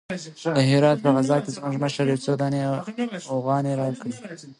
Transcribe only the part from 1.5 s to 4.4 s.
زموږ مشر يو څو اوغانۍ راکړې وې.